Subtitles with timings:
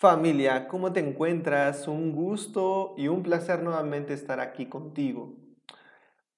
[0.00, 1.88] Familia, ¿cómo te encuentras?
[1.88, 5.34] Un gusto y un placer nuevamente estar aquí contigo.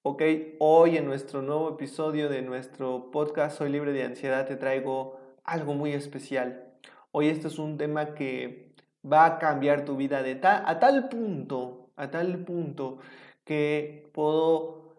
[0.01, 0.23] Ok,
[0.57, 5.75] hoy en nuestro nuevo episodio de nuestro podcast Soy libre de ansiedad te traigo algo
[5.75, 6.73] muy especial.
[7.11, 8.73] Hoy este es un tema que
[9.05, 12.97] va a cambiar tu vida de a tal punto, a tal punto
[13.43, 14.95] que puedo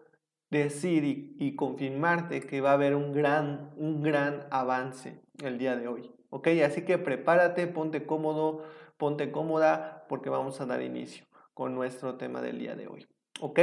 [0.49, 5.75] decir y, y confirmarte que va a haber un gran, un gran avance el día
[5.75, 6.12] de hoy.
[6.33, 6.47] ¿Ok?
[6.65, 8.63] Así que prepárate, ponte cómodo,
[8.97, 13.05] ponte cómoda porque vamos a dar inicio con nuestro tema del día de hoy,
[13.39, 13.59] ¿ok?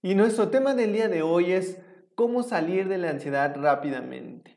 [0.00, 1.78] Y nuestro tema del día de hoy es
[2.14, 4.56] cómo salir de la ansiedad rápidamente,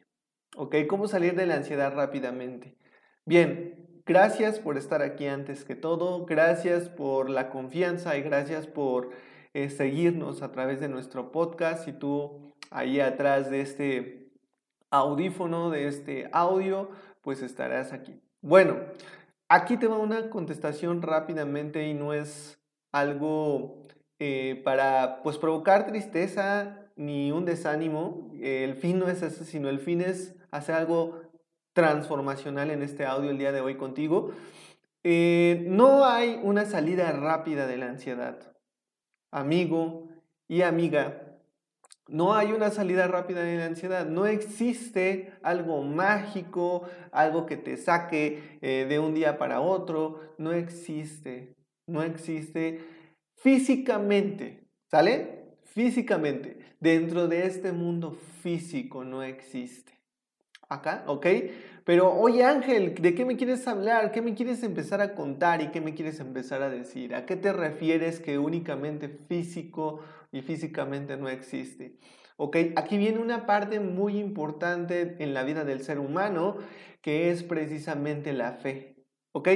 [0.56, 0.76] ¿ok?
[0.88, 2.78] ¿Cómo salir de la ansiedad rápidamente?
[3.26, 9.10] Bien, gracias por estar aquí antes que todo, gracias por la confianza y gracias por
[9.54, 11.90] eh, seguirnos a través de nuestro podcast.
[11.90, 14.32] Y tú ahí atrás de este
[14.92, 16.90] audífono, de este audio,
[17.24, 18.22] pues estarás aquí.
[18.42, 18.78] Bueno,
[19.50, 23.88] aquí te va una contestación rápidamente y no es algo
[24.20, 28.30] eh, para pues provocar tristeza ni un desánimo.
[28.40, 31.22] El fin no es ese, sino el fin es hacer algo
[31.74, 34.32] transformacional en este audio el día de hoy contigo.
[35.04, 38.54] Eh, no hay una salida rápida de la ansiedad.
[39.32, 40.10] Amigo
[40.48, 41.23] y amiga,
[42.08, 44.06] no hay una salida rápida de la ansiedad.
[44.06, 50.20] No existe algo mágico, algo que te saque eh, de un día para otro.
[50.38, 51.56] No existe.
[51.88, 52.82] No existe
[53.36, 54.68] físicamente.
[54.92, 55.56] ¿Sale?
[55.64, 56.58] Físicamente.
[56.80, 58.12] Dentro de este mundo
[58.42, 59.94] físico no existe.
[60.68, 61.26] Acá, ¿ok?
[61.86, 64.12] Pero, oye Ángel, ¿de qué me quieres hablar?
[64.12, 67.14] ¿Qué me quieres empezar a contar y qué me quieres empezar a decir?
[67.14, 70.00] ¿A qué te refieres que únicamente físico
[70.32, 71.98] y físicamente no existe?
[72.38, 76.58] Ok, aquí viene una parte muy importante en la vida del ser humano
[77.02, 78.96] que es precisamente la fe.
[79.34, 79.50] Ok,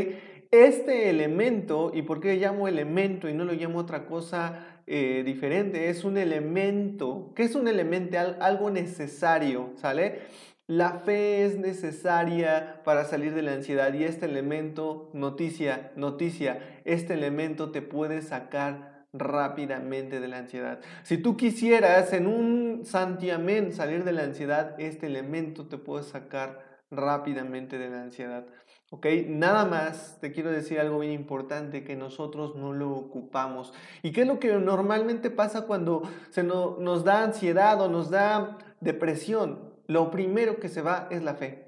[0.52, 5.90] este elemento, ¿y por qué llamo elemento y no lo llamo otra cosa eh, diferente?
[5.90, 7.34] Es un elemento.
[7.36, 8.18] ¿Qué es un elemento?
[8.40, 10.22] Algo necesario, ¿sale?
[10.68, 17.14] La fe es necesaria para salir de la ansiedad y este elemento, noticia, noticia, este
[17.14, 20.82] elemento te puede sacar rápidamente de la ansiedad.
[21.04, 26.62] Si tú quisieras en un santiamén salir de la ansiedad, este elemento te puede sacar
[26.92, 28.46] rápidamente de la ansiedad.
[28.90, 29.06] ¿Ok?
[29.28, 33.74] Nada más te quiero decir algo bien importante que nosotros no lo ocupamos.
[34.04, 38.58] ¿Y qué es lo que normalmente pasa cuando se nos da ansiedad o nos da
[38.82, 39.67] depresión?
[39.88, 41.68] Lo primero que se va es la fe.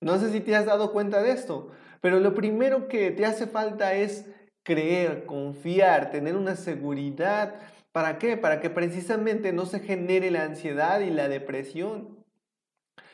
[0.00, 3.46] No sé si te has dado cuenta de esto, pero lo primero que te hace
[3.46, 4.26] falta es
[4.62, 7.56] creer, confiar, tener una seguridad.
[7.92, 8.36] ¿Para qué?
[8.36, 12.20] Para que precisamente no se genere la ansiedad y la depresión.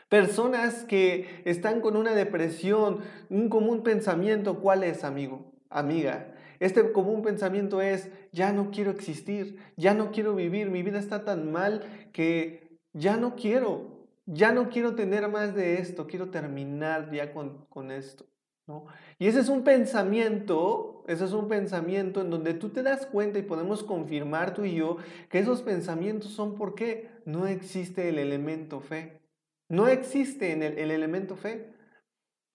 [0.08, 5.52] Personas que están con una depresión, un común pensamiento, ¿cuál es, amigo?
[5.68, 11.00] Amiga, este común pensamiento es, ya no quiero existir, ya no quiero vivir, mi vida
[11.00, 11.82] está tan mal
[12.12, 13.95] que ya no quiero,
[14.26, 18.26] ya no quiero tener más de esto, quiero terminar ya con, esto.
[18.66, 18.86] ¿no?
[19.18, 23.38] Y ese es un pensamiento, ese es un pensamiento en donde tú te das cuenta
[23.38, 24.96] y podemos confirmar tú y yo
[25.30, 29.22] que esos pensamientos son porque no existe el elemento fe.
[29.68, 31.72] No existe en el, el elemento fe.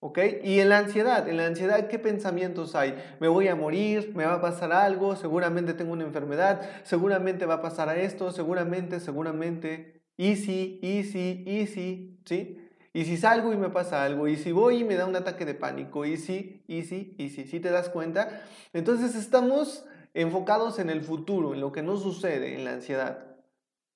[0.03, 0.17] ¿Ok?
[0.43, 2.95] Y en la ansiedad, en la ansiedad, ¿qué pensamientos hay?
[3.19, 7.55] Me voy a morir, me va a pasar algo, seguramente tengo una enfermedad, seguramente va
[7.55, 12.57] a pasar a esto, seguramente, seguramente, easy, easy, easy, ¿sí?
[12.93, 15.45] Y si salgo y me pasa algo, y si voy y me da un ataque
[15.45, 18.43] de pánico, easy, easy, easy, ¿sí te das cuenta?
[18.73, 23.37] Entonces estamos enfocados en el futuro, en lo que no sucede, en la ansiedad.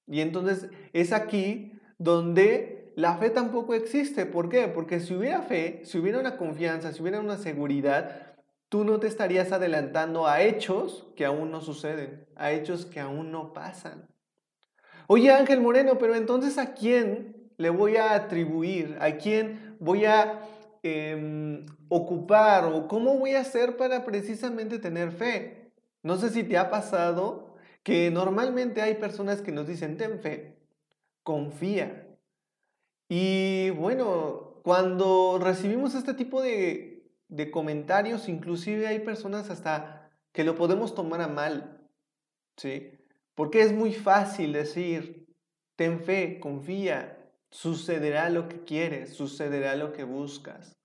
[0.08, 4.26] Y entonces es aquí donde la fe tampoco existe.
[4.26, 4.68] ¿Por qué?
[4.68, 8.36] Porque si hubiera fe, si hubiera una confianza, si hubiera una seguridad,
[8.70, 13.32] tú no te estarías adelantando a hechos que aún no suceden, a hechos que aún
[13.32, 14.15] no pasan.
[15.08, 18.98] Oye Ángel Moreno, pero entonces ¿a quién le voy a atribuir?
[19.00, 20.42] ¿A quién voy a
[20.84, 22.66] em, ocupar?
[22.66, 25.72] ¿O cómo voy a hacer para precisamente tener fe?
[26.02, 30.58] No sé si te ha pasado que normalmente hay personas que nos dicen, ten fe,
[31.24, 32.08] confía.
[33.08, 40.56] Y bueno, cuando recibimos este tipo de, de comentarios, inclusive hay personas hasta que lo
[40.56, 41.88] podemos tomar a mal,
[42.58, 42.92] ¿sí?
[43.36, 45.28] Porque es muy fácil decir,
[45.76, 50.78] ten fe, confía, sucederá lo que quieres, sucederá lo que buscas.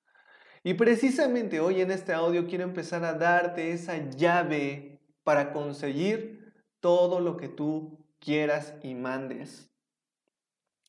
[0.62, 7.20] Y precisamente hoy en este audio quiero empezar a darte esa llave para conseguir todo
[7.20, 9.70] lo que tú quieras y mandes.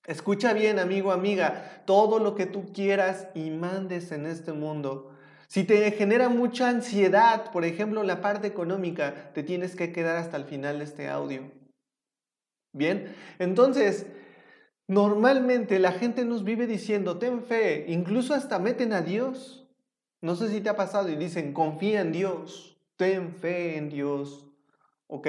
[0.05, 5.10] Escucha bien, amigo, amiga, todo lo que tú quieras y mandes en este mundo.
[5.51, 10.37] Si te genera mucha ansiedad, por ejemplo, la parte económica, te tienes que quedar hasta
[10.37, 11.51] el final de este audio.
[12.71, 14.05] Bien, entonces,
[14.87, 19.67] normalmente la gente nos vive diciendo, ten fe, incluso hasta meten a Dios.
[20.21, 24.47] No sé si te ha pasado y dicen, confía en Dios, ten fe en Dios,
[25.07, 25.27] ¿ok?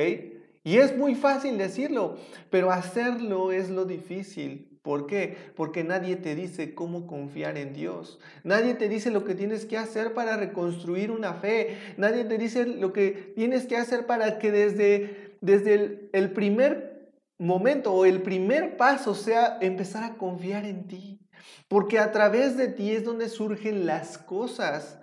[0.62, 2.16] Y es muy fácil decirlo,
[2.48, 4.71] pero hacerlo es lo difícil.
[4.82, 5.36] ¿Por qué?
[5.54, 8.18] Porque nadie te dice cómo confiar en Dios.
[8.42, 11.78] Nadie te dice lo que tienes que hacer para reconstruir una fe.
[11.96, 17.12] Nadie te dice lo que tienes que hacer para que desde, desde el, el primer
[17.38, 21.20] momento o el primer paso sea empezar a confiar en ti.
[21.68, 24.98] Porque a través de ti es donde surgen las cosas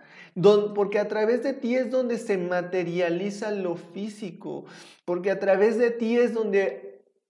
[0.75, 4.65] porque a través de ti es donde se materializa lo físico,
[5.05, 6.88] porque a través de ti es donde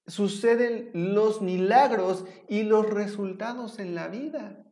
[0.09, 4.65] suceden los milagros y los resultados en la vida.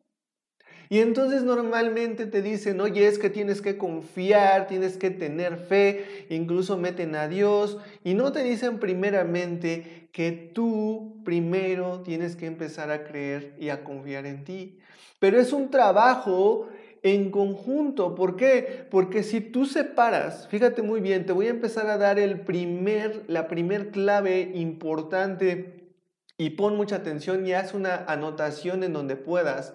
[0.89, 6.25] Y entonces normalmente te dicen, oye, es que tienes que confiar, tienes que tener fe,
[6.29, 12.89] incluso meten a Dios, y no te dicen primeramente que tú primero tienes que empezar
[12.89, 14.79] a creer y a confiar en ti.
[15.19, 16.69] Pero es un trabajo
[17.03, 18.15] en conjunto.
[18.15, 18.87] ¿Por qué?
[18.89, 23.23] Porque si tú separas, fíjate muy bien, te voy a empezar a dar el primer,
[23.27, 25.91] la primer clave importante
[26.37, 29.73] y pon mucha atención y haz una anotación en donde puedas.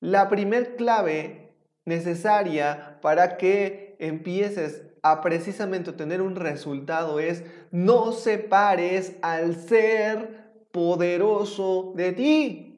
[0.00, 9.16] La primer clave necesaria para que empieces a precisamente tener un resultado es no separes
[9.22, 12.71] al ser poderoso de ti.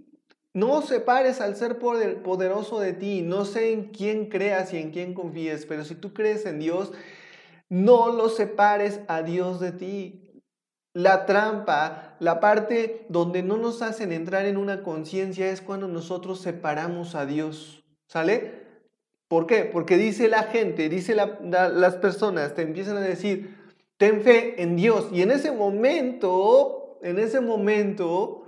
[0.54, 3.22] No separes al ser poderoso de ti.
[3.22, 6.92] No sé en quién creas y en quién confíes, pero si tú crees en Dios,
[7.68, 10.42] no lo separes a Dios de ti.
[10.92, 16.40] La trampa, la parte donde no nos hacen entrar en una conciencia es cuando nosotros
[16.40, 17.82] separamos a Dios.
[18.06, 18.62] ¿Sale?
[19.26, 19.64] ¿Por qué?
[19.64, 23.56] Porque dice la gente, dice las personas, te empiezan a decir,
[23.96, 25.08] ten fe en Dios.
[25.10, 28.46] Y en ese momento, en ese momento,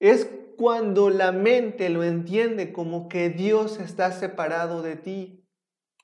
[0.00, 5.44] es cuando la mente lo entiende como que Dios está separado de ti.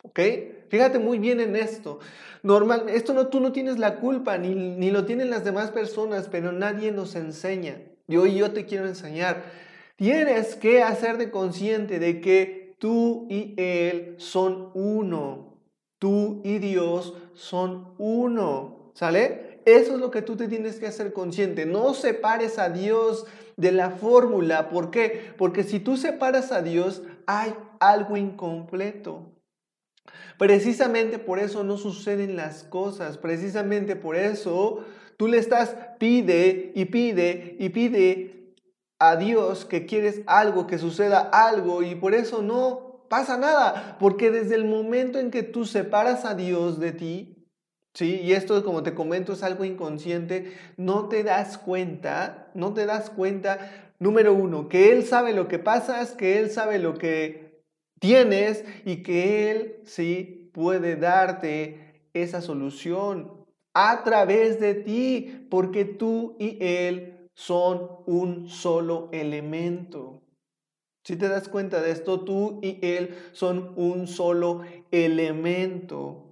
[0.03, 0.21] ¿Ok?
[0.69, 2.01] Fíjate muy bien en esto.
[2.43, 6.29] Normal, esto no, tú no tienes la culpa, ni, ni lo tienen las demás personas,
[6.29, 7.81] pero nadie nos enseña.
[8.09, 9.43] Y yo te quiero enseñar.
[9.97, 15.63] Tienes que hacerte consciente de que tú y Él son uno.
[15.99, 18.93] Tú y Dios son uno.
[18.95, 19.52] ¿Sale?
[19.65, 21.67] Eso es lo que tú te tienes que hacer consciente.
[21.67, 23.27] No separes a Dios
[23.57, 24.69] de la fórmula.
[24.69, 25.33] ¿Por qué?
[25.39, 29.33] Porque si tú separas a Dios, hay algo incompleto.
[30.39, 33.19] Precisamente por eso no suceden las cosas.
[33.19, 34.85] Precisamente por eso
[35.17, 38.55] tú le estás pide y pide y pide
[38.99, 43.97] a Dios que quieres algo, que suceda algo y por eso no pasa nada.
[44.01, 47.32] Porque desde el momento en que tú separas a Dios de ti,
[47.95, 48.21] ¿sí?
[48.23, 50.53] Y esto, como te comento, es algo inconsciente.
[50.77, 55.59] No te das cuenta, no te das cuenta, número uno, que Él sabe lo que
[55.59, 57.63] pasas, que Él sabe lo que
[58.01, 66.37] tienes y que Él sí puede darte esa solución a través de ti, porque tú
[66.39, 70.23] y Él son un solo elemento.
[71.05, 76.32] Si te das cuenta de esto, tú y Él son un solo elemento.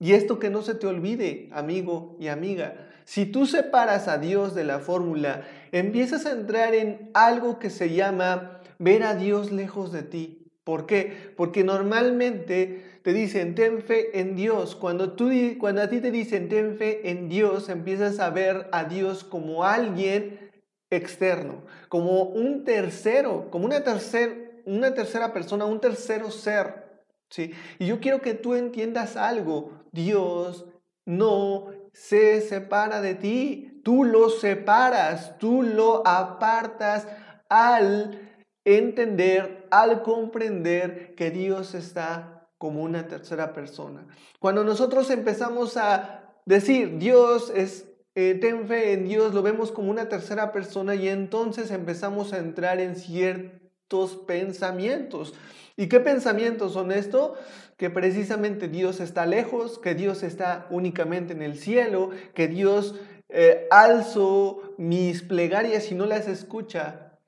[0.00, 4.54] Y esto que no se te olvide, amigo y amiga, si tú separas a Dios
[4.54, 9.92] de la fórmula, empiezas a entrar en algo que se llama ver a Dios lejos
[9.92, 10.46] de ti.
[10.62, 11.32] ¿Por qué?
[11.36, 14.76] Porque normalmente te dicen, ten fe en Dios.
[14.76, 18.84] Cuando, tú, cuando a ti te dicen, ten fe en Dios, empiezas a ver a
[18.84, 20.50] Dios como alguien
[20.90, 26.88] externo, como un tercero, como una, tercer, una tercera persona, un tercero ser.
[27.30, 27.52] ¿sí?
[27.78, 29.72] Y yo quiero que tú entiendas algo.
[29.92, 30.66] Dios
[31.04, 37.08] no se separa de ti, tú lo separas, tú lo apartas
[37.48, 38.28] al
[38.64, 44.06] entender, al comprender que Dios está como una tercera persona.
[44.40, 49.90] Cuando nosotros empezamos a decir, Dios es, eh, ten fe en Dios, lo vemos como
[49.90, 55.34] una tercera persona y entonces empezamos a entrar en estos pensamientos.
[55.76, 57.38] ¿Y qué pensamientos son estos?
[57.78, 62.96] Que precisamente Dios está lejos, que Dios está únicamente en el cielo, que Dios
[63.30, 67.18] eh, alzo mis plegarias y no las escucha.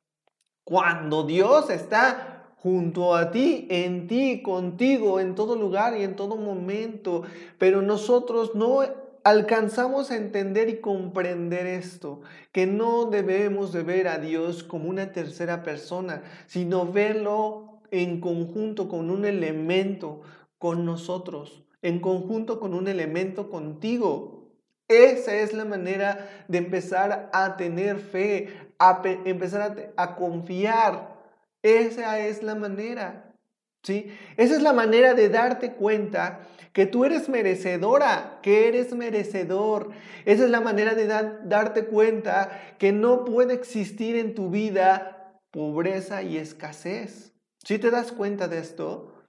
[0.64, 6.37] Cuando Dios está junto a ti, en ti, contigo, en todo lugar y en todo
[6.37, 7.23] momento.
[7.59, 8.83] Pero nosotros no
[9.25, 12.21] alcanzamos a entender y comprender esto,
[12.52, 18.88] que no debemos de ver a Dios como una tercera persona, sino verlo en conjunto
[18.88, 20.23] con un elemento
[20.61, 24.52] con nosotros, en conjunto con un elemento contigo.
[24.88, 28.49] Esa es la manera de empezar a tener fe,
[28.79, 31.17] a empezar a, confiar.
[31.62, 33.35] Esa es la manera.
[33.83, 34.12] ¿sí?
[34.37, 36.40] Esa es la manera de darte cuenta
[36.75, 39.93] que tú eres merecedora, que eres merecedor.
[40.26, 46.23] Esa es la manera de darte cuenta que no puede existir en tu vida pobreza
[46.23, 47.33] y escasez.
[47.64, 49.20] ¿Sí te das cuenta de esto?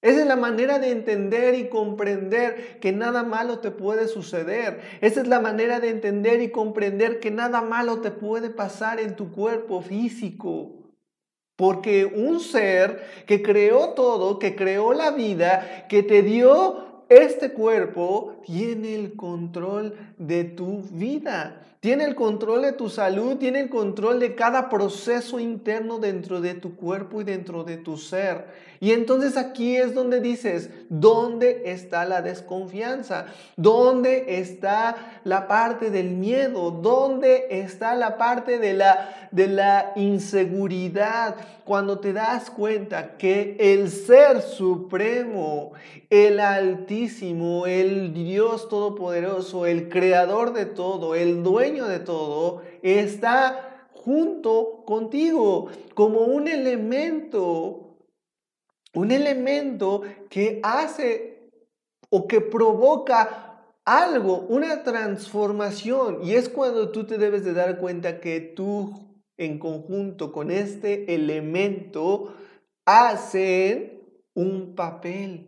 [0.00, 4.80] Esa es la manera de entender y comprender que nada malo te puede suceder.
[5.00, 9.16] Esa es la manera de entender y comprender que nada malo te puede pasar en
[9.16, 10.70] tu cuerpo físico.
[11.56, 18.37] Porque un ser que creó todo, que creó la vida, que te dio este cuerpo,
[18.48, 24.18] tiene el control de tu vida tiene el control de tu salud, tiene el control
[24.18, 28.46] de cada proceso interno dentro de tu cuerpo y dentro de tu ser.
[28.80, 33.26] Y entonces aquí es donde dices, ¿dónde está la desconfianza?
[33.56, 36.72] ¿Dónde está la parte del miedo?
[36.72, 41.36] ¿Dónde está la parte de la, de la inseguridad?
[41.64, 45.72] Cuando te das cuenta que el ser supremo,
[46.10, 48.37] el altísimo, el Dios
[48.68, 57.88] todopoderoso, el creador de todo, el dueño de todo, está junto contigo como un elemento
[58.94, 61.50] un elemento que hace
[62.10, 66.20] o que provoca algo, una transformación.
[66.24, 68.92] Y es cuando tú te debes de dar cuenta que tú
[69.36, 72.34] en conjunto con este elemento
[72.84, 74.02] hacen
[74.34, 75.47] un papel.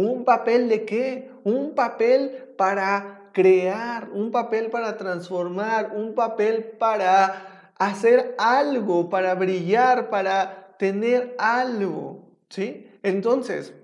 [0.00, 1.30] ¿Un papel de qué?
[1.44, 10.08] Un papel para crear, un papel para transformar, un papel para hacer algo, para brillar,
[10.08, 12.30] para tener algo.
[12.48, 12.90] ¿Sí?
[13.02, 13.74] Entonces,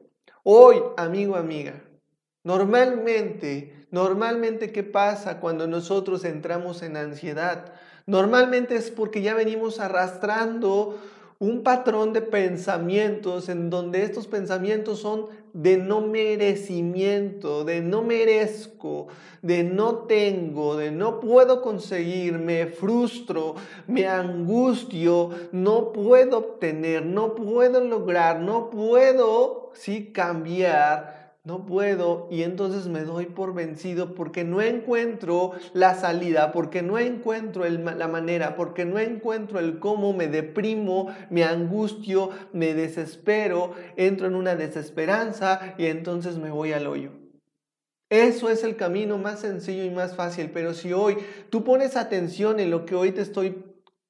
[0.42, 1.84] hoy, amigo, amiga,
[2.44, 7.74] normalmente, normalmente, ¿qué pasa cuando nosotros entramos en ansiedad?
[8.06, 10.98] Normalmente es porque ya venimos arrastrando
[11.38, 19.06] un patrón de pensamientos en donde estos pensamientos son de no merecimiento, de no merezco,
[19.40, 23.54] de no tengo, de no puedo conseguir, me frustro,
[23.86, 31.15] me angustio, no puedo obtener, no puedo lograr, no puedo sí cambiar
[31.46, 36.98] no puedo y entonces me doy por vencido porque no encuentro la salida, porque no
[36.98, 44.26] encuentro la manera, porque no encuentro el cómo me deprimo, me angustio, me desespero, entro
[44.26, 47.12] en una desesperanza y entonces me voy al hoyo.
[48.10, 51.16] Eso es el camino más sencillo y más fácil, pero si hoy
[51.50, 53.54] tú pones atención en lo que hoy te estoy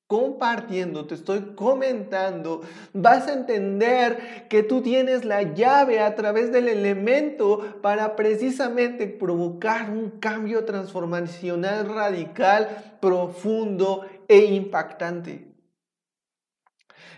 [0.07, 2.61] compartiendo, te estoy comentando,
[2.93, 9.91] vas a entender que tú tienes la llave a través del elemento para precisamente provocar
[9.91, 15.49] un cambio transformacional radical, profundo e impactante.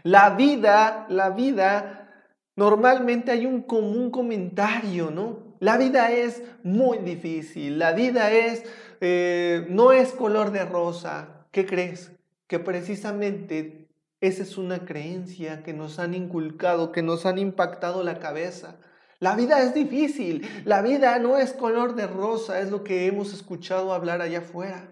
[0.03, 2.09] La vida, la vida,
[2.57, 5.49] normalmente hay un común comentario, ¿no?
[5.61, 8.65] La vida es muy difícil, la vida es,
[9.01, 11.45] eh, no es color de rosa.
[11.51, 12.13] ¿Qué crees?
[12.49, 13.89] Que precisamente
[14.21, 18.81] esa es una creencia que nos han inculcado, que nos han impactado la cabeza.
[19.21, 23.33] La vida es difícil, la vida no es color de rosa, es lo que hemos
[23.33, 24.89] escuchado hablar allá afuera.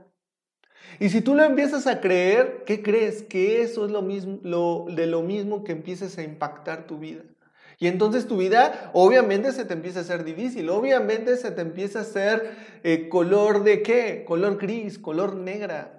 [1.01, 3.23] Y si tú lo empiezas a creer, ¿qué crees?
[3.23, 7.23] Que eso es lo mismo, lo, de lo mismo que empieces a impactar tu vida.
[7.79, 12.01] Y entonces tu vida obviamente se te empieza a hacer difícil, obviamente se te empieza
[12.01, 14.25] a hacer eh, color de qué?
[14.27, 15.96] Color gris, color negra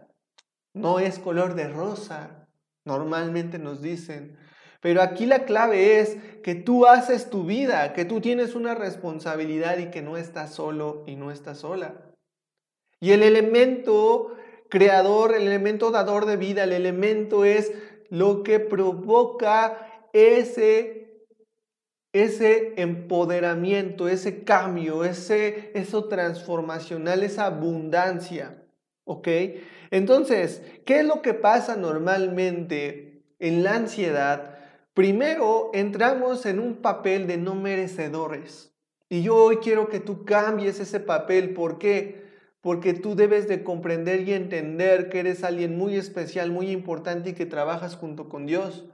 [0.78, 2.48] no es color de rosa,
[2.86, 4.38] normalmente nos dicen.
[4.82, 9.78] Pero aquí la clave es que tú haces tu vida, que tú tienes una responsabilidad
[9.80, 11.96] y que no estás solo y no estás sola.
[13.00, 14.36] Y el elemento
[14.70, 17.72] creador, el elemento dador de vida, el elemento es
[18.10, 21.26] lo que provoca ese,
[22.14, 28.64] ese empoderamiento, ese cambio, ese, eso transformacional, esa abundancia.
[29.06, 29.28] ¿Ok?
[29.92, 33.08] Entonces, ¿qué es lo que pasa normalmente
[33.40, 34.58] en la ansiedad,
[34.94, 38.74] primero entramos en un papel de no merecedores.
[39.10, 41.54] Y yo hoy quiero que tú cambies ese papel.
[41.54, 42.26] ¿Por qué?
[42.62, 47.34] Porque tú debes de comprender y entender que eres alguien muy especial, muy importante y
[47.34, 48.86] que trabajas junto con Dios.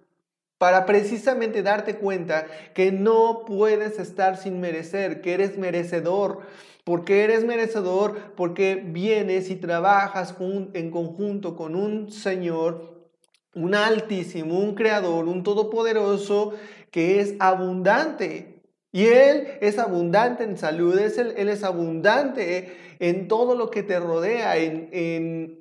[0.60, 6.42] Para precisamente darte cuenta que no puedes estar sin merecer, que eres merecedor.
[6.84, 10.36] Porque eres merecedor, porque vienes y trabajas
[10.74, 13.10] en conjunto con un Señor,
[13.56, 16.54] un altísimo, un creador, un todopoderoso,
[16.92, 18.54] que es abundante
[18.94, 24.56] y Él es abundante en salud, Él es abundante en todo lo que te rodea,
[24.56, 25.60] en,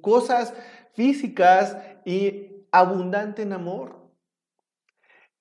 [0.00, 0.54] cosas
[0.92, 4.03] físicas y abundante en amor.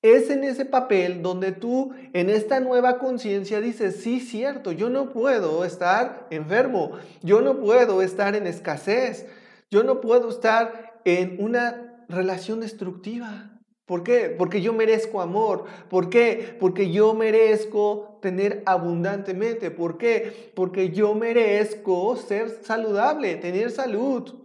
[0.04, 5.12] Es en ese papel donde tú en esta nueva conciencia dices, sí, cierto, yo no
[5.12, 6.92] puedo estar enfermo,
[7.22, 9.28] yo no puedo estar en escasez,
[9.72, 13.50] yo no puedo estar en una relación destructiva.
[13.86, 14.34] ¿Por qué?
[14.38, 15.66] Porque yo merezco amor.
[15.90, 16.58] ¿Por qué?
[16.60, 19.72] Porque yo merezco tener abundantemente.
[19.72, 20.52] ¿Por qué?
[20.54, 24.36] Porque yo merezco ser saludable, tener salud.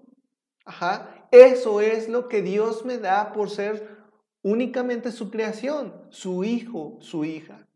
[0.64, 1.26] Ajá.
[1.30, 3.98] Eso es lo que Dios me da por ser
[4.42, 7.66] únicamente su creación, su hijo, su hija.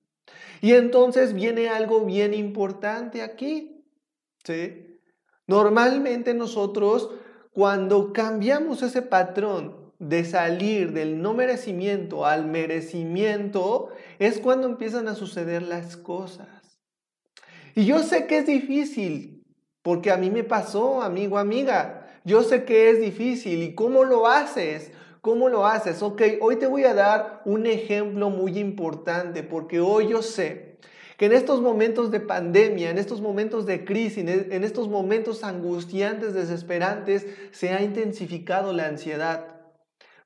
[0.60, 3.84] Y entonces viene algo bien importante aquí.
[4.44, 4.98] ¿Sí?
[5.46, 7.10] Normalmente nosotros
[7.52, 15.14] cuando cambiamos ese patrón de salir del no merecimiento al merecimiento es cuando empiezan a
[15.14, 16.48] suceder las cosas.
[17.74, 19.44] Y yo sé que es difícil,
[19.82, 22.20] porque a mí me pasó, amigo, amiga.
[22.24, 23.62] Yo sé que es difícil.
[23.62, 24.92] ¿Y cómo lo haces?
[25.22, 26.02] ¿Cómo lo haces?
[26.02, 30.78] Ok, hoy te voy a dar un ejemplo muy importante, porque hoy yo sé
[31.16, 36.34] que en estos momentos de pandemia, en estos momentos de crisis, en estos momentos angustiantes,
[36.34, 39.60] desesperantes, se ha intensificado la ansiedad.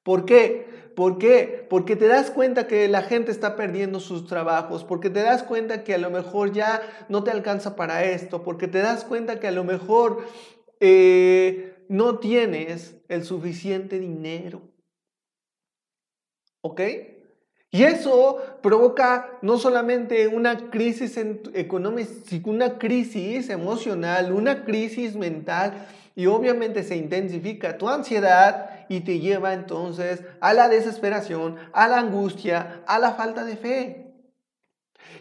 [0.02, 0.66] ¿Por qué?
[0.96, 1.66] ¿Por qué?
[1.68, 5.84] Porque te das cuenta que la gente está perdiendo sus trabajos, porque te das cuenta
[5.84, 6.80] que a lo mejor ya
[7.10, 10.24] no te alcanza para esto, porque te das cuenta que a lo mejor
[10.80, 14.74] eh, no tienes el suficiente dinero.
[16.66, 16.80] ¿Ok?
[17.70, 21.16] Y eso provoca no solamente una crisis
[21.54, 29.00] económica, sino una crisis emocional, una crisis mental y obviamente se intensifica tu ansiedad y
[29.00, 34.05] te lleva entonces a la desesperación, a la angustia, a la falta de fe.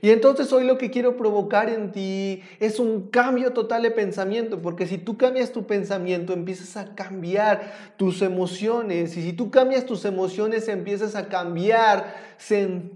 [0.02, 4.62] Y entonces hoy lo que quiero provocar en ti es un cambio total de pensamiento,
[4.62, 9.86] porque si tú cambias tu pensamiento, empiezas a cambiar tus emociones, y si tú cambias
[9.86, 12.14] tus emociones, empiezas a cambiar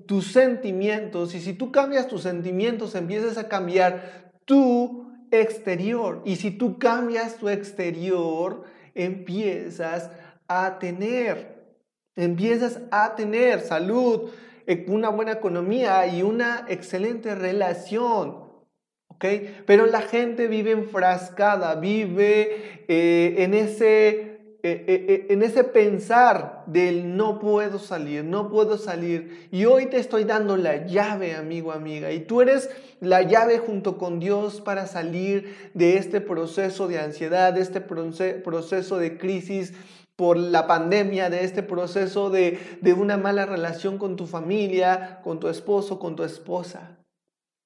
[0.05, 6.21] tus sentimientos, y si tú cambias tus sentimientos, empiezas a cambiar tu exterior.
[6.25, 8.63] Y si tú cambias tu exterior,
[8.95, 10.11] empiezas
[10.47, 11.59] a tener,
[12.15, 14.29] empiezas a tener salud,
[14.87, 18.49] una buena economía y una excelente relación.
[19.07, 19.25] ¿Ok?
[19.65, 24.29] Pero la gente vive enfrascada, vive eh, en ese
[24.61, 29.47] eh, eh, eh, en ese pensar del no puedo salir, no puedo salir.
[29.51, 32.11] Y hoy te estoy dando la llave, amigo, amiga.
[32.11, 37.53] Y tú eres la llave junto con Dios para salir de este proceso de ansiedad,
[37.53, 39.73] de este proceso de crisis
[40.19, 45.39] por la pandemia, de este proceso de, de una mala relación con tu familia, con
[45.39, 46.97] tu esposo, con tu esposa.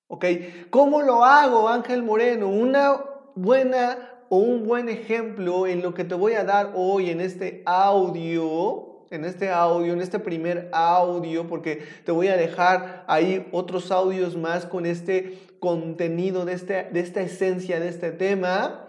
[0.07, 0.25] ¿Ok?
[0.69, 2.49] ¿Cómo lo hago, Ángel Moreno?
[2.49, 3.97] Una buena
[4.29, 9.07] o un buen ejemplo en lo que te voy a dar hoy en este audio,
[9.09, 14.37] en este audio, en este primer audio, porque te voy a dejar ahí otros audios
[14.37, 18.82] más con este contenido, de, este, de esta esencia, de este tema.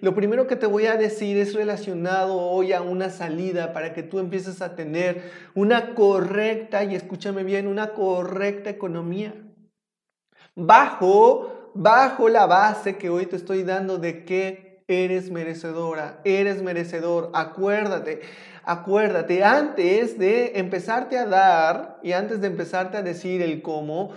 [0.00, 4.02] Lo primero que te voy a decir es relacionado hoy a una salida para que
[4.02, 9.34] tú empieces a tener una correcta, y escúchame bien, una correcta economía.
[10.54, 17.30] Bajo bajo la base que hoy te estoy dando de que eres merecedora, eres merecedor.
[17.34, 18.20] Acuérdate,
[18.64, 24.12] acuérdate, antes de empezarte a dar y antes de empezarte a decir el cómo,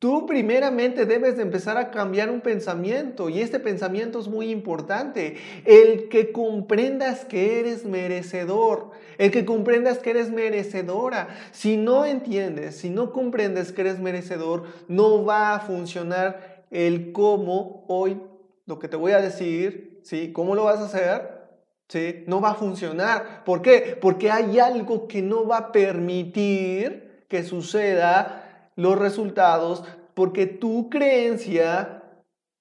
[0.00, 5.36] Tú primeramente debes de empezar a cambiar un pensamiento y este pensamiento es muy importante.
[5.66, 11.28] El que comprendas que eres merecedor, el que comprendas que eres merecedora.
[11.52, 17.84] Si no entiendes, si no comprendes que eres merecedor, no va a funcionar el cómo
[17.86, 18.22] hoy,
[18.64, 20.32] lo que te voy a decir, ¿sí?
[20.32, 21.40] ¿Cómo lo vas a hacer?
[21.88, 22.24] ¿Sí?
[22.26, 23.44] No va a funcionar.
[23.44, 23.98] ¿Por qué?
[24.00, 28.39] Porque hay algo que no va a permitir que suceda
[28.80, 32.02] los resultados, porque tu creencia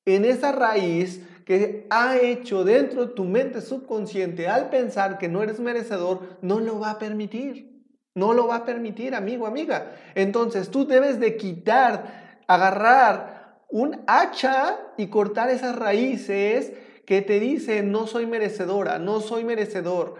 [0.05, 5.41] en esa raíz que ha hecho dentro de tu mente subconsciente al pensar que no
[5.41, 7.69] eres merecedor, no lo va a permitir.
[8.15, 9.91] No lo va a permitir, amigo, amiga.
[10.13, 16.73] Entonces tú debes de quitar, agarrar un hacha y cortar esas raíces
[17.05, 20.15] que te dicen no soy merecedora, no soy merecedor.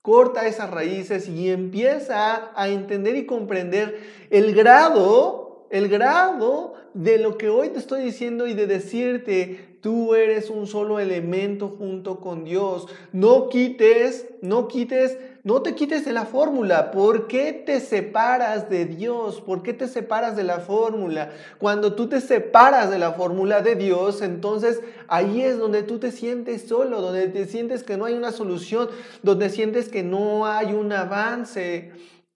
[0.00, 5.41] Corta esas raíces y empieza a entender y comprender el grado,
[5.72, 10.68] el grado de lo que hoy te estoy diciendo y de decirte, tú eres un
[10.68, 12.86] solo elemento junto con Dios.
[13.12, 16.92] No quites, no quites no te quites de la fórmula.
[16.92, 19.40] ¿Por qué te separas de Dios?
[19.40, 21.32] ¿Por qué te separas de la fórmula?
[21.58, 26.12] Cuando tú te separas de la fórmula de Dios, entonces ahí es donde tú te
[26.12, 28.88] sientes solo, donde te sientes que no hay una solución,
[29.24, 31.90] donde sientes que no hay un avance.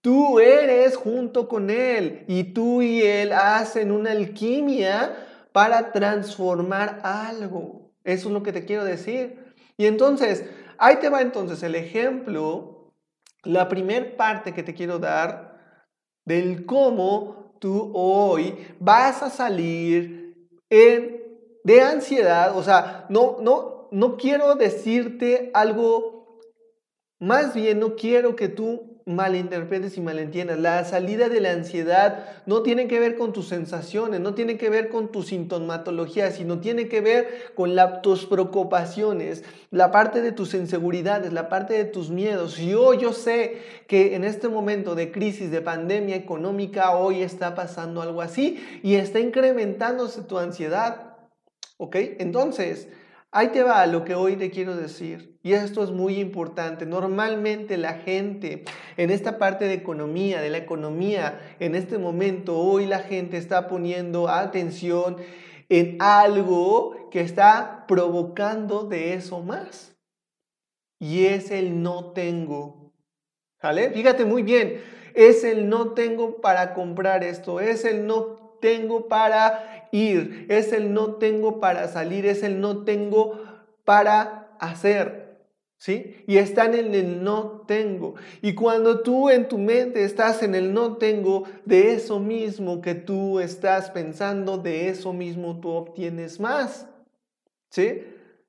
[0.07, 7.91] Tú eres junto con Él y tú y Él hacen una alquimia para transformar algo.
[8.05, 9.53] Eso es lo que te quiero decir.
[9.75, 10.45] Y entonces,
[10.77, 12.93] ahí te va entonces el ejemplo
[13.43, 15.83] la primera parte que te quiero dar
[16.23, 24.55] del cómo tú hoy vas a salir de ansiedad, o sea, no, no, no quiero
[24.55, 26.39] decirte algo,
[27.19, 30.59] más bien no quiero que tú malinterpretes y malentiendas.
[30.59, 34.69] La salida de la ansiedad no tiene que ver con tus sensaciones, no tiene que
[34.69, 40.53] ver con tu sintomatología, sino tiene que ver con tus preocupaciones, la parte de tus
[40.53, 42.57] inseguridades, la parte de tus miedos.
[42.57, 48.01] Yo, yo sé que en este momento de crisis, de pandemia económica, hoy está pasando
[48.01, 51.15] algo así y está incrementándose tu ansiedad.
[51.77, 51.95] ¿Ok?
[52.19, 52.89] Entonces,
[53.31, 55.37] Ahí te va lo que hoy te quiero decir.
[55.43, 56.85] Y esto es muy importante.
[56.85, 58.63] Normalmente la gente
[58.95, 63.67] en esta parte de economía, de la economía, en este momento, hoy la gente está
[63.67, 65.17] poniendo atención
[65.69, 69.95] en algo que está provocando de eso más.
[70.99, 72.93] Y es el no tengo.
[73.93, 74.81] Fíjate muy bien.
[75.13, 77.59] Es el no tengo para comprar esto.
[77.59, 82.83] Es el no tengo para ir, es el no tengo para salir, es el no
[82.83, 83.41] tengo
[83.85, 85.27] para hacer.
[85.79, 86.23] ¿Sí?
[86.25, 88.15] Y están en el no tengo.
[88.41, 92.95] Y cuando tú en tu mente estás en el no tengo, de eso mismo que
[92.95, 96.87] tú estás pensando, de eso mismo tú obtienes más.
[97.69, 98.01] ¿Sí?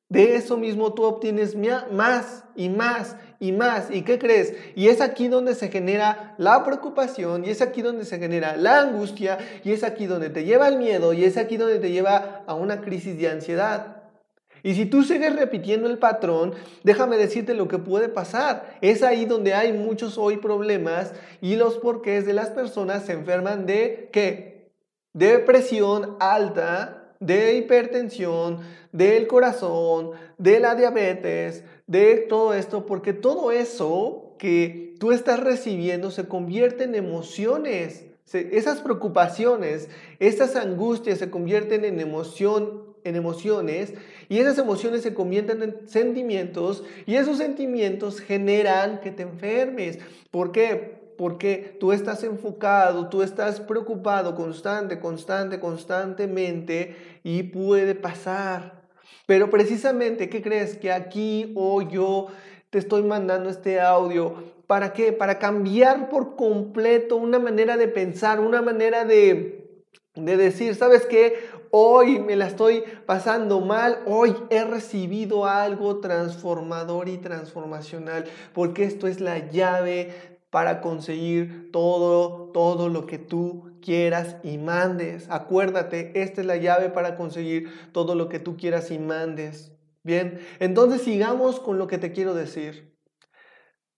[0.08, 3.88] De eso mismo tú obtienes más y más y más.
[3.90, 4.54] ¿Y qué crees?
[4.74, 8.80] Y es aquí donde se genera la preocupación, y es aquí donde se genera la
[8.80, 12.42] angustia, y es aquí donde te lleva el miedo, y es aquí donde te lleva
[12.46, 13.98] a una crisis de ansiedad.
[14.62, 18.76] Y si tú sigues repitiendo el patrón, déjame decirte lo que puede pasar.
[18.80, 23.66] Es ahí donde hay muchos hoy problemas y los porqués de las personas se enferman
[23.66, 24.72] de qué?
[25.12, 28.58] De presión alta, de hipertensión,
[28.92, 36.10] del corazón, de la diabetes, de todo esto, porque todo eso que tú estás recibiendo
[36.10, 38.04] se convierte en emociones.
[38.32, 43.94] esas preocupaciones, esas angustias se convierten en emoción, en emociones
[44.28, 49.98] y esas emociones se convierten en sentimientos y esos sentimientos generan que te enfermes.
[50.30, 50.97] ¿Por qué?
[51.18, 58.82] Porque tú estás enfocado, tú estás preocupado constante, constante, constantemente y puede pasar.
[59.26, 60.78] Pero precisamente, ¿qué crees?
[60.78, 62.28] Que aquí hoy yo
[62.70, 64.36] te estoy mandando este audio.
[64.68, 65.12] ¿Para qué?
[65.12, 69.82] Para cambiar por completo una manera de pensar, una manera de,
[70.14, 71.34] de decir, ¿sabes qué?
[71.72, 79.08] Hoy me la estoy pasando mal, hoy he recibido algo transformador y transformacional, porque esto
[79.08, 85.28] es la llave para conseguir todo, todo lo que tú quieras y mandes.
[85.30, 89.72] Acuérdate, esta es la llave para conseguir todo lo que tú quieras y mandes.
[90.02, 92.96] Bien, entonces sigamos con lo que te quiero decir.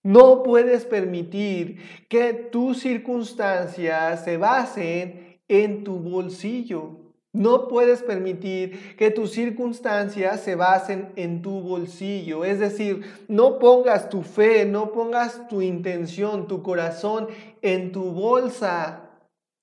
[0.02, 6.99] No puedes permitir que tus circunstancias se basen en tu bolsillo.
[7.32, 12.44] No puedes permitir que tus circunstancias se basen en tu bolsillo.
[12.44, 17.28] Es decir, no pongas tu fe, no pongas tu intención, tu corazón
[17.62, 19.10] en tu bolsa.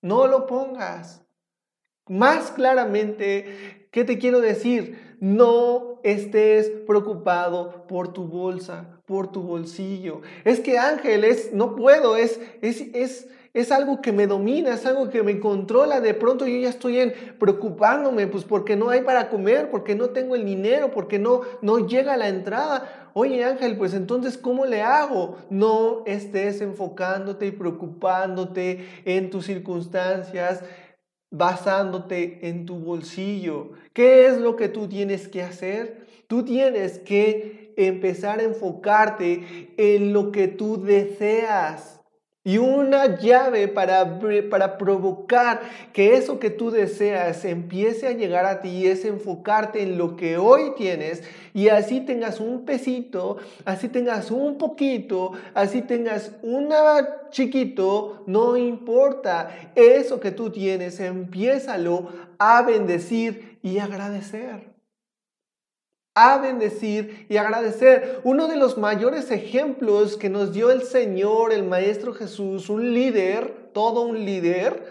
[0.01, 1.25] No lo pongas.
[2.07, 5.17] Más claramente, ¿qué te quiero decir?
[5.19, 10.21] No estés preocupado por tu bolsa, por tu bolsillo.
[10.45, 15.09] Es que ángeles, no puedo, es, es, es, es algo que me domina, es algo
[15.09, 15.99] que me controla.
[15.99, 20.11] De pronto yo ya estoy en preocupándome, pues porque no hay para comer, porque no
[20.11, 23.09] tengo el dinero, porque no, no llega la entrada.
[23.13, 25.37] Oye Ángel, pues entonces, ¿cómo le hago?
[25.49, 30.63] No estés enfocándote y preocupándote en tus circunstancias.
[31.31, 33.71] basándote en tu bolsillo.
[33.93, 36.07] ¿Qué es lo que tú tienes que hacer?
[36.27, 41.96] Tú tienes que empezar a enfocarte en lo que tú deseas.
[42.47, 45.59] Y una llave para, para provocar
[45.91, 50.37] que eso que tú deseas empiece a llegar a ti es enfocarte en lo que
[50.37, 58.23] hoy tienes y así tengas un pesito, así tengas un poquito, así tengas una chiquito,
[58.27, 59.49] no importa.
[59.75, 62.07] Eso que tú tienes, empiézalo
[62.39, 64.76] a bendecir y agradecer
[66.17, 68.21] a bendecir y agradecer.
[68.23, 73.69] Uno de los mayores ejemplos que nos dio el Señor, el Maestro Jesús, un líder,
[73.71, 74.83] todo un líder,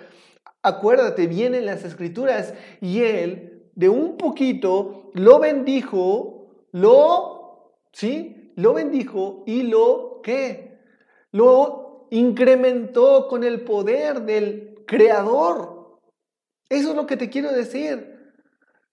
[0.62, 8.52] acuérdate, viene en las escrituras y él de un poquito lo bendijo, lo, ¿sí?
[8.54, 10.78] Lo bendijo y lo, ¿qué?
[11.32, 15.98] Lo incrementó con el poder del Creador.
[16.68, 18.15] Eso es lo que te quiero decir.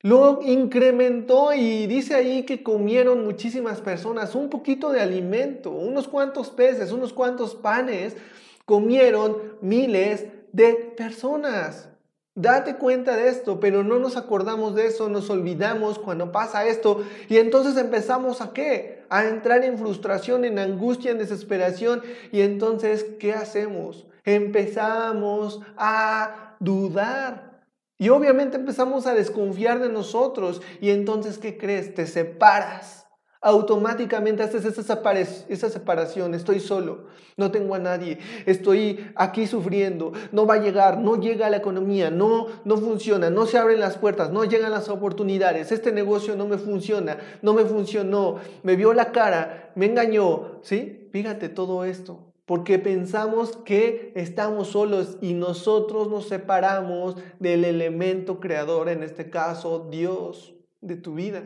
[0.04, 6.50] Lo incrementó y dice ahí que comieron muchísimas personas un poquito de alimento, unos cuantos
[6.50, 8.18] peces, unos cuantos panes,
[8.66, 11.88] comieron miles de personas.
[12.36, 17.06] Date cuenta de esto, pero no nos acordamos de eso, nos olvidamos cuando pasa esto
[17.30, 19.06] y entonces empezamos a qué?
[19.08, 22.02] A entrar en frustración, en angustia, en desesperación
[22.34, 24.06] y entonces ¿qué hacemos?
[24.26, 27.53] Empezamos a dudar.
[27.98, 30.62] Y obviamente empezamos a desconfiar de nosotros.
[30.82, 31.94] Y entonces, ¿qué crees?
[31.94, 33.08] Te separas.
[33.42, 35.02] Automáticamente haces esa,
[35.50, 36.34] esa separación.
[36.34, 41.50] Estoy solo, no tengo a nadie, estoy aquí sufriendo, no va a llegar, no llega
[41.50, 45.92] la economía, no, no funciona, no se abren las puertas, no llegan las oportunidades, este
[45.92, 50.62] negocio no me funciona, no me funcionó, me vio la cara, me engañó.
[50.62, 51.10] ¿Sí?
[51.12, 58.90] Fíjate todo esto porque pensamos que estamos solos y nosotros nos separamos del elemento creador,
[58.90, 61.44] en este caso Dios, de tu vida.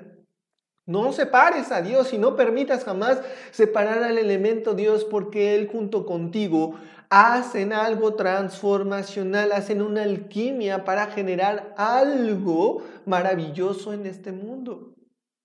[0.87, 6.05] No separes a Dios y no permitas jamás separar al elemento Dios porque Él junto
[6.05, 6.75] contigo
[7.09, 14.93] hacen algo transformacional, hacen una alquimia para generar algo maravilloso en este mundo.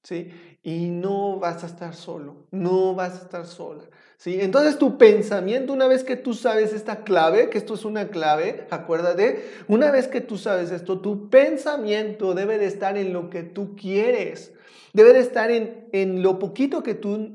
[0.05, 0.33] ¿Sí?
[0.63, 3.85] Y no vas a estar solo, no vas a estar sola.
[4.25, 8.67] Entonces tu pensamiento, una vez que tú sabes esta clave, que esto es una clave,
[8.71, 13.43] acuérdate, una vez que tú sabes esto, tu pensamiento debe de estar en lo que
[13.43, 14.53] tú quieres,
[14.93, 17.31] debe de estar en, en lo poquito que tú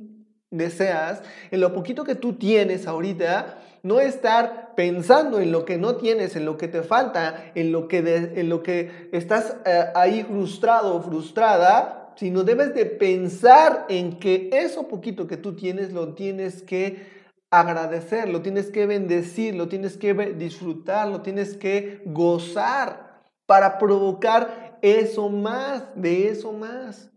[0.50, 5.96] deseas, en lo poquito que tú tienes ahorita, no estar pensando en lo que no
[5.96, 7.98] tienes, en lo que te falta, en lo que,
[8.36, 14.50] en lo que estás eh, ahí frustrado o frustrada, sino debes de pensar en que
[14.52, 17.18] eso poquito que tú tienes lo tienes que
[17.50, 24.78] agradecer, lo tienes que bendecir, lo tienes que disfrutar, lo tienes que gozar para provocar
[24.82, 27.12] eso más, de eso más.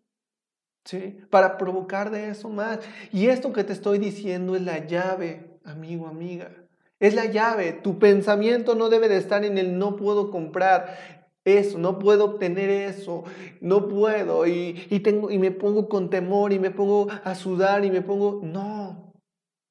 [0.84, 1.18] ¿Sí?
[1.30, 2.80] Para provocar de eso más.
[3.12, 6.50] Y esto que te estoy diciendo es la llave, amigo, amiga.
[6.98, 7.72] Es la llave.
[7.72, 12.68] Tu pensamiento no debe de estar en el no puedo comprar eso, no puedo obtener
[12.68, 13.24] eso,
[13.60, 17.90] no puedo y, tengo, y me pongo con temor y me pongo a sudar y
[17.90, 19.10] me pongo, no,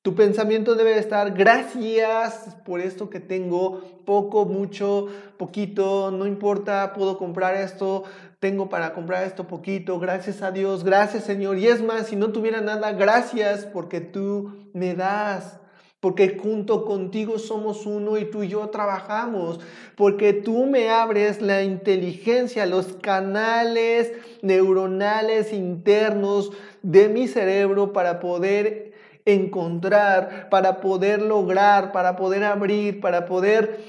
[0.01, 7.17] tu pensamiento debe estar, gracias por esto que tengo, poco, mucho, poquito, no importa, puedo
[7.17, 8.03] comprar esto,
[8.39, 11.57] tengo para comprar esto poquito, gracias a Dios, gracias Señor.
[11.57, 15.59] Y es más, si no tuviera nada, gracias porque tú me das
[15.99, 19.59] porque junto contigo somos uno y tú y yo trabajamos,
[19.95, 28.93] porque tú me abres la inteligencia, los canales neuronales internos de mi cerebro para poder
[29.25, 33.81] encontrar, para poder lograr, para poder abrir, para poder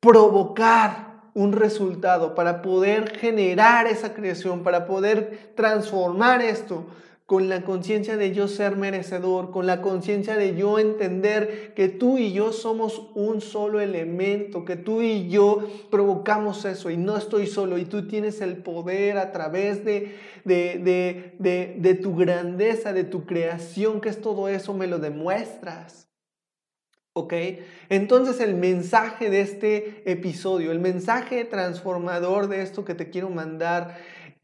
[0.00, 6.86] provocar un resultado, para poder generar esa creación, para poder transformar esto
[7.28, 12.16] con la conciencia de yo ser merecedor, con la conciencia de yo entender que tú
[12.16, 17.46] y yo somos un solo elemento, que tú y yo provocamos eso y no estoy
[17.46, 23.04] solo y tú tienes el poder a través de, de, de, de tu grandeza, de
[23.04, 26.08] tu creación, que es todo eso, me lo demuestras.
[27.12, 27.34] ¿Ok?
[27.90, 33.98] Entonces el mensaje de este episodio, el mensaje transformador de esto que te quiero mandar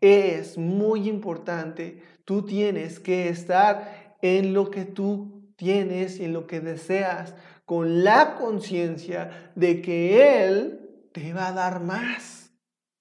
[0.04, 6.46] es muy importante Tú tienes que estar en lo que tú tienes y en lo
[6.46, 7.34] que deseas,
[7.66, 12.50] con la conciencia de que Él te va a dar más,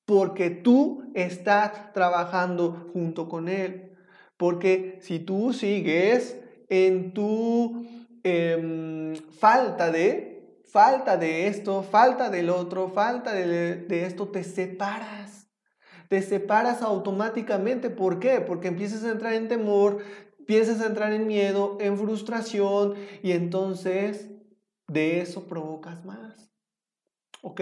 [0.05, 3.95] porque tú estás trabajando junto con Él.
[4.35, 6.37] Porque si tú sigues
[6.67, 7.85] en tu
[8.23, 15.42] em, falta de, falta de esto, falta del otro, falta de, de esto, te separas.
[16.09, 17.89] Te separas automáticamente.
[17.89, 18.41] ¿Por qué?
[18.41, 19.99] Porque empiezas a entrar en temor,
[20.39, 24.29] empiezas a entrar en miedo, en frustración y entonces
[24.87, 26.51] de eso provocas más.
[27.41, 27.61] ¿Ok?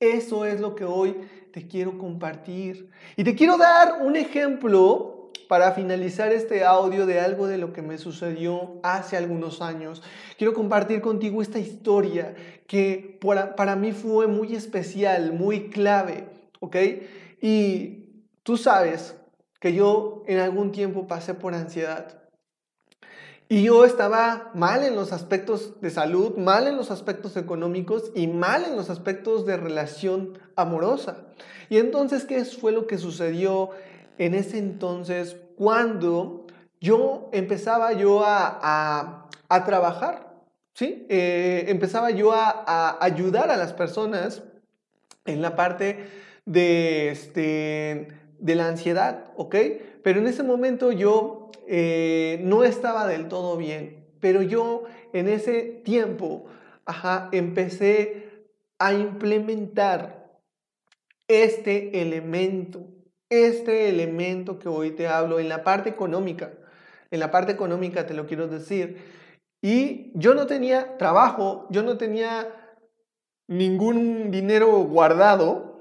[0.00, 1.16] Eso es lo que hoy
[1.52, 2.90] te quiero compartir.
[3.16, 7.82] Y te quiero dar un ejemplo para finalizar este audio de algo de lo que
[7.82, 10.02] me sucedió hace algunos años.
[10.36, 12.34] Quiero compartir contigo esta historia
[12.66, 13.18] que
[13.56, 16.28] para, mí fue muy especial, muy clave.
[16.60, 16.76] ¿Ok?
[17.44, 19.16] Y tú sabes
[19.60, 22.22] que yo en algún tiempo pasé por ansiedad.
[23.50, 28.28] Y yo estaba mal en los aspectos de salud, mal en los aspectos económicos y
[28.28, 31.18] mal en los aspectos de relación amorosa.
[31.68, 33.72] Y entonces, ¿qué fue lo que sucedió
[34.16, 36.46] en ese entonces cuando
[36.80, 39.28] yo empezaba yo a,
[39.66, 40.32] trabajar?
[40.72, 41.04] ¿Sí?
[41.10, 44.42] Eh, empezaba yo a, ayudar a las personas
[45.26, 49.56] en la parte de, este, de la ansiedad, ¿ok?
[50.02, 55.62] Pero en ese momento yo eh, no estaba del todo bien, pero yo en ese
[55.84, 56.46] tiempo
[56.84, 58.46] ajá, empecé
[58.78, 60.24] a implementar
[61.28, 62.86] este elemento,
[63.30, 66.52] este elemento que hoy te hablo en la parte económica.
[67.10, 68.98] En la parte económica te lo quiero decir.
[69.62, 72.48] Y yo no tenía trabajo, yo no tenía
[73.46, 75.73] ningún dinero guardado,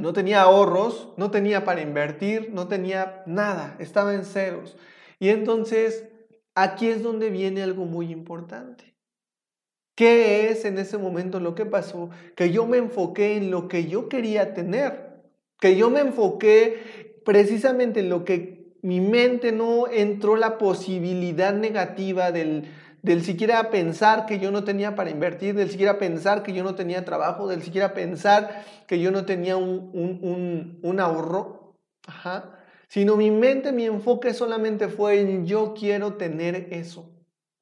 [0.00, 4.76] no tenía ahorros, no tenía para invertir, no tenía nada, estaba en ceros.
[5.18, 6.04] Y entonces,
[6.54, 8.94] aquí es donde viene algo muy importante.
[9.94, 12.10] ¿Qué es en ese momento lo que pasó?
[12.36, 15.22] Que yo me enfoqué en lo que yo quería tener,
[15.58, 22.30] que yo me enfoqué precisamente en lo que mi mente no entró la posibilidad negativa
[22.30, 22.68] del,
[23.02, 26.74] del siquiera pensar que yo no tenía para invertir, del siquiera pensar que yo no
[26.74, 31.74] tenía trabajo, del siquiera pensar que yo no tenía un, un, un ahorro.
[32.06, 32.54] Ajá
[32.88, 37.10] sino mi mente, mi enfoque solamente fue en yo quiero tener eso,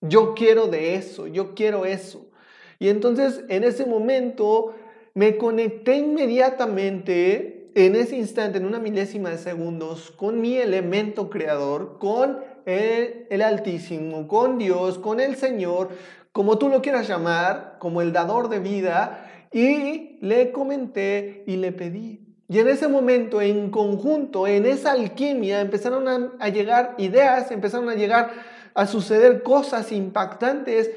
[0.00, 2.30] yo quiero de eso, yo quiero eso.
[2.78, 4.74] Y entonces en ese momento
[5.14, 11.98] me conecté inmediatamente, en ese instante, en una milésima de segundos, con mi elemento creador,
[11.98, 15.90] con el, Altísimo, con Dios, con el Señor,
[16.32, 21.72] como tú lo quieras llamar, como el dador de vida, y le comenté y le
[21.72, 22.20] pedí.
[22.48, 26.06] Y en ese momento, en conjunto, en esa alquimia, empezaron
[26.38, 28.30] a, llegar ideas, empezaron a llegar
[28.74, 30.90] a suceder cosas impactantes.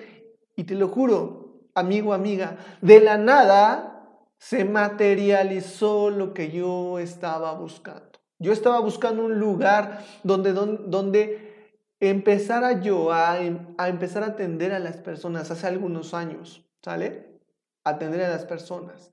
[0.56, 7.54] Y te lo juro, amigo, amiga, de la nada se materializó lo que yo estaba
[7.54, 8.10] buscando.
[8.40, 11.49] Yo estaba buscando un lugar donde, donde, donde
[12.00, 17.40] empezara yo a, a empezar a atender a las personas hace algunos años, ¿sale?
[17.84, 19.12] Atender a las personas.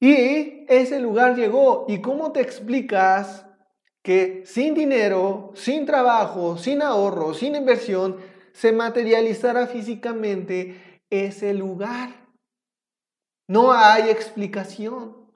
[0.00, 1.86] Y ese lugar llegó.
[1.88, 3.46] ¿Y cómo te explicas
[4.02, 8.16] que sin dinero, sin trabajo, sin ahorro, sin inversión,
[8.52, 12.22] se materializara físicamente ese lugar?
[13.46, 15.30] No hay explicación.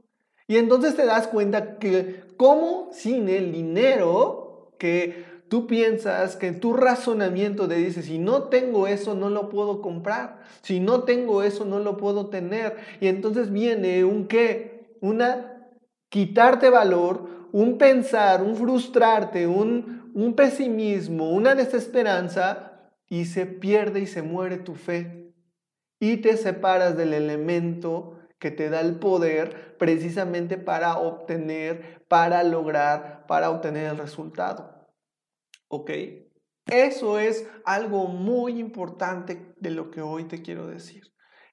[0.48, 6.74] Y entonces te das cuenta que cómo sin el dinero que tú piensas que tu
[6.74, 10.42] razonamiento te dice, si no tengo eso, no lo puedo comprar.
[10.62, 12.76] Si no tengo eso, no lo puedo tener.
[13.00, 14.96] Y entonces viene un qué?
[15.00, 15.68] Una
[16.08, 24.06] quitarte valor, un pensar, un frustrarte, un, un pesimismo, una desesperanza y se pierde y
[24.06, 25.32] se muere tu fe.
[26.00, 33.26] Y te separas del elemento que te da el poder precisamente para obtener, para lograr,
[33.26, 34.75] para obtener el resultado.
[35.68, 35.90] ¿Ok?
[36.66, 41.02] Eso es algo muy importante de lo que hoy te quiero decir.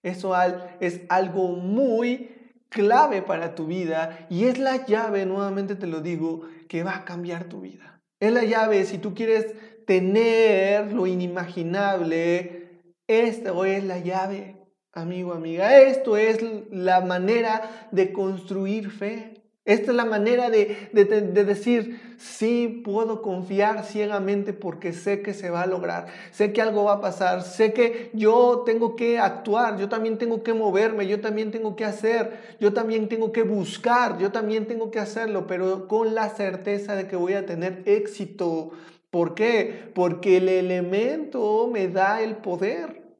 [0.01, 0.33] Eso
[0.79, 2.29] es algo muy
[2.69, 7.05] clave para tu vida y es la llave, nuevamente te lo digo, que va a
[7.05, 8.01] cambiar tu vida.
[8.19, 9.53] Es la llave, si tú quieres
[9.85, 12.63] tener lo inimaginable,
[13.07, 15.77] esta es la llave, amigo, amiga.
[15.81, 16.39] Esto es
[16.71, 19.42] la manera de construir fe.
[19.65, 25.61] Esta es la manera de, decir, sí, puedo confiar ciegamente porque sé que se va
[25.61, 29.87] a lograr, sé que algo va a pasar, sé que yo tengo que actuar, yo
[29.87, 34.33] también tengo que moverme, yo también tengo que hacer, yo también tengo que buscar, yo
[34.33, 38.71] también tengo que hacerlo, pero con la certeza de que voy a tener éxito.
[39.09, 39.91] ¿Por qué?
[39.93, 43.15] Porque el elemento me da el poder.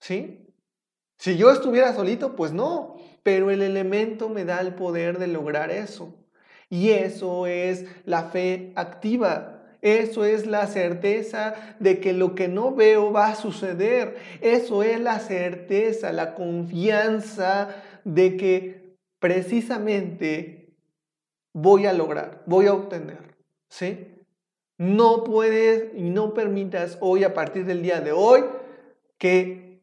[0.00, 0.44] ¿Sí?
[1.16, 5.70] Si yo estuviera solito, pues no, pero el elemento me da el poder de lograr
[5.70, 6.14] eso.
[6.68, 9.62] Y eso es la fe activa.
[9.82, 14.16] Eso es la certeza de que lo que no veo va a suceder.
[14.40, 20.74] Eso es la certeza, la confianza de que precisamente
[21.52, 23.36] voy a lograr, voy a obtener.
[23.68, 24.08] ¿Sí?
[24.78, 28.44] No puedes y no permitas hoy, a partir del día de hoy,
[29.18, 29.80] que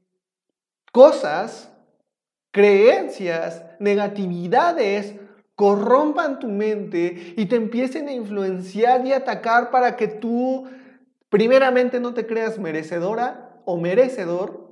[0.92, 1.69] cosas,
[2.52, 5.16] creencias, negatividades
[5.56, 10.68] corrompan tu mente y te empiecen a influenciar y atacar para que tú
[11.30, 14.69] primeramente no te creas merecedora o merecedor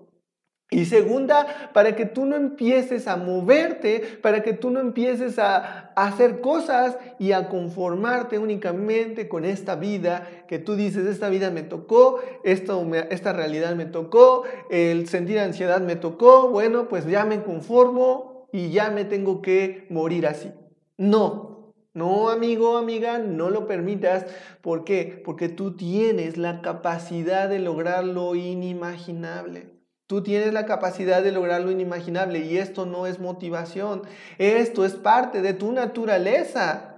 [0.70, 5.94] y segunda, para que tú no empieces a moverte, para que tú no empieces a,
[5.96, 11.64] hacer cosas y a conformarte únicamente con esta vida que tú dices, esta vida me
[11.64, 17.42] tocó, esto esta realidad me tocó, el sentir ansiedad me tocó, bueno, pues ya me
[17.44, 20.52] conformo y ya me tengo que morir así.
[20.98, 24.26] No, no amigo, amiga, no lo permitas.
[24.62, 25.22] ¿Por qué?
[25.24, 29.77] Porque tú tienes la capacidad de lograr lo inimaginable.
[30.08, 34.04] Tú tienes la capacidad de lograr lo inimaginable y esto no es motivación,
[34.38, 36.96] esto es parte de tu naturaleza.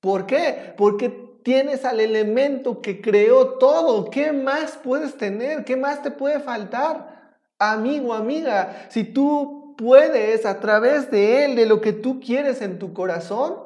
[0.00, 0.72] ¿Por qué?
[0.76, 1.08] Porque
[1.42, 4.08] tienes al elemento que creó todo.
[4.08, 5.64] ¿Qué más puedes tener?
[5.64, 7.38] ¿Qué más te puede faltar?
[7.58, 12.78] Amigo, amiga, si tú puedes a través de él, de lo que tú quieres en
[12.78, 13.56] tu corazón,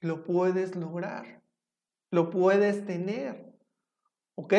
[0.00, 1.42] lo puedes lograr,
[2.10, 3.52] lo puedes tener.
[4.34, 4.54] ¿Ok?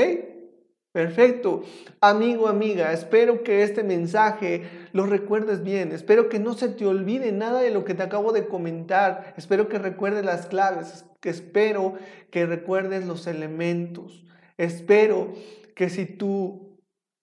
[0.93, 1.63] Perfecto.
[2.01, 5.91] Amigo, amiga, espero que este mensaje lo recuerdes bien.
[5.91, 9.33] Espero que no se te olvide nada de lo que te acabo de comentar.
[9.35, 11.05] Espero que recuerdes las claves.
[11.19, 11.95] Que espero
[12.29, 14.23] que recuerdes los elementos.
[14.57, 15.33] Espero
[15.75, 16.77] que si tú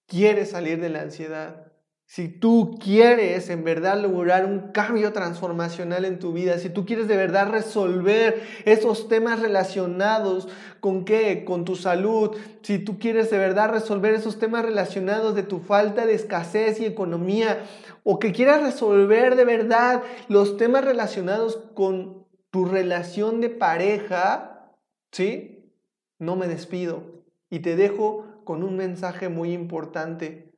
[0.05, 1.70] quieres salir de la ansiedad,
[2.11, 7.07] si tú quieres en verdad lograr un cambio transformacional en tu vida, si tú quieres
[7.07, 10.49] de verdad resolver esos temas relacionados
[10.81, 15.43] con qué, con tu salud, si tú quieres de verdad resolver esos temas relacionados de
[15.43, 17.63] tu falta de escasez y economía,
[18.03, 24.73] o que quieras resolver de verdad los temas relacionados con tu relación de pareja,
[25.13, 25.71] ¿sí?
[26.19, 30.50] No me despido y te dejo con un mensaje muy importante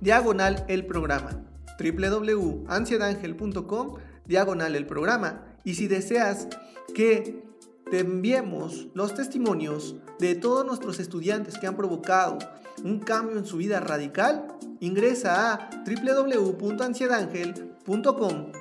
[0.00, 1.44] diagonal el programa.
[1.78, 3.94] www.ansiedangel.com,
[4.26, 5.46] diagonal el programa.
[5.64, 6.46] Y si deseas
[6.94, 7.42] que
[7.90, 12.38] te enviemos los testimonios de todos nuestros estudiantes que han provocado
[12.84, 14.46] un cambio en su vida radical,
[14.80, 18.52] ingresa a www.ansiedangel.com,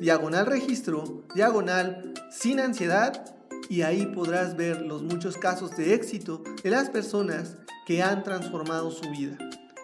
[0.00, 3.36] diagonal registro, diagonal sin ansiedad,
[3.68, 7.56] y ahí podrás ver los muchos casos de éxito de las personas
[7.86, 9.36] que han transformado su vida.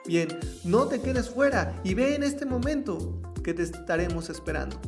[0.06, 0.28] Bien,
[0.64, 4.80] no te quedes fuera y ve en este momento que te estaremos esperando.